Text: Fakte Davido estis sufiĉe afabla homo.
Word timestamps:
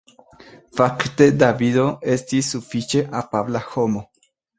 Fakte 0.77 1.27
Davido 1.43 1.83
estis 2.13 2.49
sufiĉe 2.55 3.03
afabla 3.21 3.63
homo. 3.75 4.03